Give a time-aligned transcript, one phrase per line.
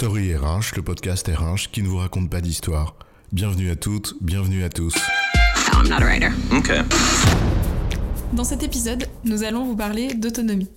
[0.00, 2.96] Story RH, le podcast RH qui ne vous raconte pas d'histoire.
[3.32, 4.94] Bienvenue à toutes, bienvenue à tous.
[5.74, 6.30] I'm not a writer.
[6.50, 6.80] Okay.
[8.32, 10.68] Dans cet épisode, nous allons vous parler d'autonomie.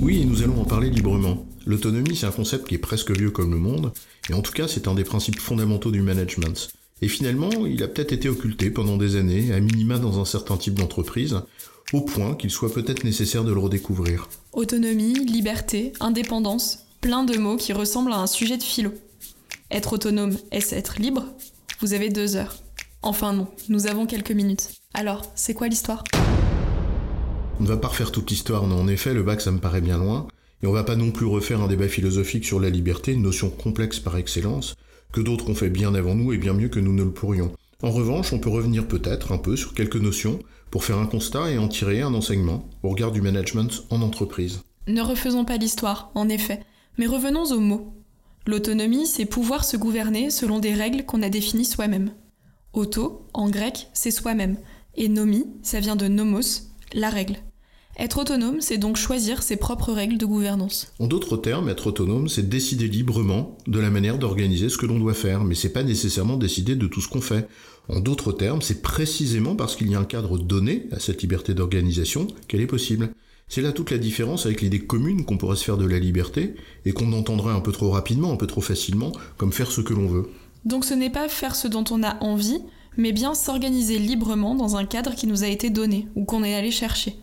[0.00, 1.44] Oui, et nous allons en parler librement.
[1.66, 3.92] L'autonomie, c'est un concept qui est presque vieux comme le monde,
[4.30, 6.70] et en tout cas, c'est un des principes fondamentaux du management.
[7.02, 10.56] Et finalement, il a peut-être été occulté pendant des années, à minima dans un certain
[10.56, 11.42] type d'entreprise,
[11.92, 14.30] au point qu'il soit peut-être nécessaire de le redécouvrir.
[14.54, 18.92] Autonomie, liberté, indépendance, plein de mots qui ressemblent à un sujet de philo.
[19.70, 21.24] Être autonome, est-ce être libre?
[21.80, 22.56] Vous avez deux heures.
[23.02, 24.68] Enfin non, nous avons quelques minutes.
[24.92, 26.04] Alors, c'est quoi l'histoire?
[27.58, 29.80] On ne va pas refaire toute l'histoire, non, en effet, le bac ça me paraît
[29.80, 30.28] bien loin,
[30.62, 33.48] et on va pas non plus refaire un débat philosophique sur la liberté, une notion
[33.48, 34.74] complexe par excellence,
[35.12, 37.52] que d'autres ont fait bien avant nous et bien mieux que nous ne le pourrions.
[37.82, 40.38] En revanche, on peut revenir peut-être un peu sur quelques notions
[40.70, 44.60] pour faire un constat et en tirer un enseignement au regard du management en entreprise.
[44.86, 46.60] Ne refaisons pas l'histoire, en effet,
[46.98, 47.92] mais revenons aux mots.
[48.46, 52.12] L'autonomie, c'est pouvoir se gouverner selon des règles qu'on a définies soi-même.
[52.72, 54.56] Auto, en grec, c'est soi-même,
[54.96, 57.36] et nomi, ça vient de nomos, la règle.
[57.98, 60.92] Être autonome, c'est donc choisir ses propres règles de gouvernance.
[61.00, 64.98] En d'autres termes, être autonome, c'est décider librement de la manière d'organiser ce que l'on
[64.98, 67.46] doit faire, mais c'est pas nécessairement décider de tout ce qu'on fait.
[67.88, 71.52] En d'autres termes, c'est précisément parce qu'il y a un cadre donné à cette liberté
[71.52, 73.10] d'organisation qu'elle est possible.
[73.52, 76.54] C'est là toute la différence avec l'idée commune qu'on pourrait se faire de la liberté
[76.84, 79.92] et qu'on entendrait un peu trop rapidement, un peu trop facilement, comme faire ce que
[79.92, 80.30] l'on veut.
[80.64, 82.60] Donc ce n'est pas faire ce dont on a envie,
[82.96, 86.54] mais bien s'organiser librement dans un cadre qui nous a été donné ou qu'on est
[86.54, 87.16] allé chercher.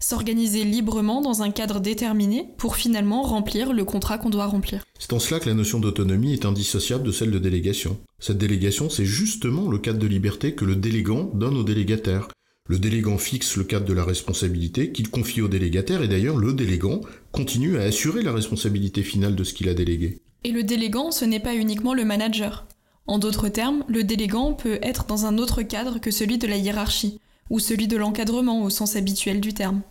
[0.00, 4.82] S'organiser librement dans un cadre déterminé pour finalement remplir le contrat qu'on doit remplir.
[4.98, 7.98] C'est en cela que la notion d'autonomie est indissociable de celle de délégation.
[8.18, 12.28] Cette délégation, c'est justement le cadre de liberté que le délégant donne au délégataire.
[12.68, 16.52] Le délégant fixe le cadre de la responsabilité qu'il confie au délégataire et d'ailleurs le
[16.52, 17.00] délégant
[17.30, 20.20] continue à assurer la responsabilité finale de ce qu'il a délégué.
[20.42, 22.66] Et le délégant, ce n'est pas uniquement le manager.
[23.06, 26.56] En d'autres termes, le délégant peut être dans un autre cadre que celui de la
[26.56, 29.82] hiérarchie, ou celui de l'encadrement au sens habituel du terme.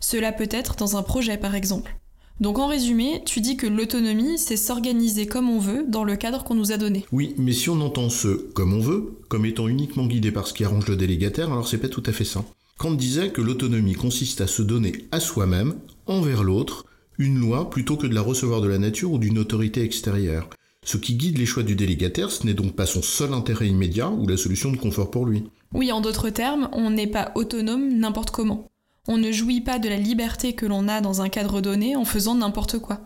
[0.00, 1.96] Cela peut être dans un projet par exemple.
[2.40, 6.44] Donc en résumé, tu dis que l'autonomie, c'est s'organiser comme on veut dans le cadre
[6.44, 7.04] qu'on nous a donné.
[7.12, 10.54] Oui, mais si on entend ce comme on veut, comme étant uniquement guidé par ce
[10.54, 12.44] qui arrange le délégataire, alors c'est pas tout à fait ça.
[12.78, 15.74] Kant disait que l'autonomie consiste à se donner à soi-même,
[16.06, 16.86] envers l'autre,
[17.18, 20.48] une loi plutôt que de la recevoir de la nature ou d'une autorité extérieure.
[20.84, 24.10] Ce qui guide les choix du délégataire, ce n'est donc pas son seul intérêt immédiat
[24.10, 25.44] ou la solution de confort pour lui.
[25.72, 28.68] Oui, en d'autres termes, on n'est pas autonome n'importe comment.
[29.08, 32.04] On ne jouit pas de la liberté que l'on a dans un cadre donné en
[32.04, 33.00] faisant n'importe quoi.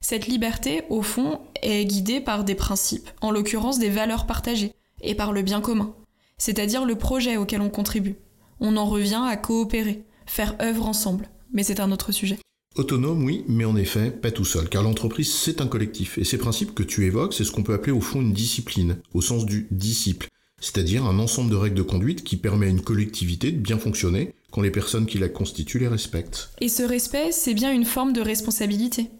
[0.00, 5.14] Cette liberté, au fond, est guidée par des principes, en l'occurrence des valeurs partagées, et
[5.14, 5.94] par le bien commun,
[6.38, 8.16] c'est-à-dire le projet auquel on contribue.
[8.60, 12.38] On en revient à coopérer, faire œuvre ensemble, mais c'est un autre sujet.
[12.76, 16.38] Autonome, oui, mais en effet, pas tout seul, car l'entreprise, c'est un collectif, et ces
[16.38, 19.44] principes que tu évoques, c'est ce qu'on peut appeler au fond une discipline, au sens
[19.44, 23.58] du disciple, c'est-à-dire un ensemble de règles de conduite qui permet à une collectivité de
[23.58, 26.50] bien fonctionner quand les personnes qui la constituent les respectent.
[26.60, 29.10] Et ce respect, c'est bien une forme de responsabilité.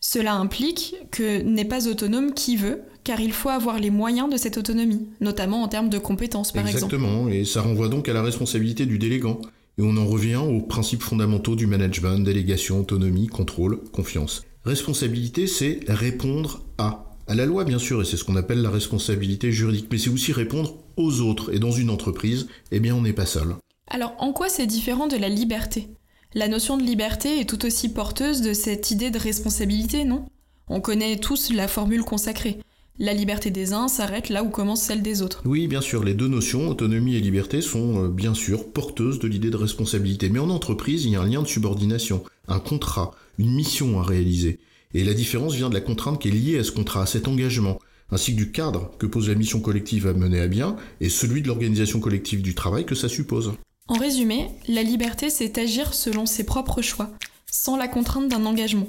[0.00, 4.36] Cela implique que n'est pas autonome qui veut, car il faut avoir les moyens de
[4.36, 6.94] cette autonomie, notamment en termes de compétences par exemple.
[6.94, 9.40] Exactement, et ça renvoie donc à la responsabilité du délégant.
[9.78, 14.42] Et on en revient aux principes fondamentaux du management, délégation, autonomie, contrôle, confiance.
[14.64, 17.04] Responsabilité, c'est répondre à.
[17.28, 20.08] À la loi, bien sûr, et c'est ce qu'on appelle la responsabilité juridique, mais c'est
[20.08, 21.54] aussi répondre aux autres.
[21.54, 23.54] Et dans une entreprise, eh bien, on n'est pas seul.
[23.90, 25.88] Alors, en quoi c'est différent de la liberté?
[26.34, 30.26] La notion de liberté est tout aussi porteuse de cette idée de responsabilité, non?
[30.68, 32.58] On connaît tous la formule consacrée.
[32.98, 35.40] La liberté des uns s'arrête là où commence celle des autres.
[35.46, 39.28] Oui, bien sûr, les deux notions, autonomie et liberté, sont euh, bien sûr porteuses de
[39.28, 40.28] l'idée de responsabilité.
[40.28, 44.02] Mais en entreprise, il y a un lien de subordination, un contrat, une mission à
[44.02, 44.58] réaliser.
[44.92, 47.26] Et la différence vient de la contrainte qui est liée à ce contrat, à cet
[47.26, 47.78] engagement,
[48.10, 51.40] ainsi que du cadre que pose la mission collective à mener à bien, et celui
[51.40, 53.52] de l'organisation collective du travail que ça suppose.
[53.88, 57.10] En résumé, la liberté, c'est agir selon ses propres choix,
[57.50, 58.88] sans la contrainte d'un engagement.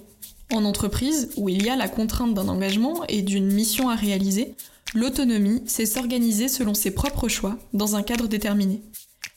[0.51, 4.55] En entreprise, où il y a la contrainte d'un engagement et d'une mission à réaliser,
[4.93, 8.81] l'autonomie, c'est s'organiser selon ses propres choix, dans un cadre déterminé.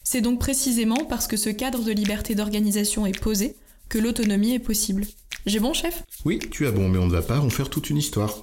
[0.02, 3.54] C'est donc précisément parce que ce cadre de liberté d'organisation est posé
[3.88, 5.06] que l'autonomie est possible.
[5.46, 6.02] J'ai bon, chef?
[6.24, 8.42] Oui, tu as bon, mais on ne va pas en faire toute une histoire.